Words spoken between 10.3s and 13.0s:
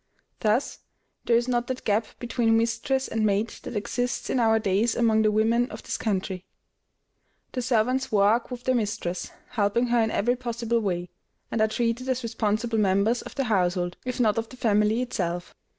possible way, and are treated as responsible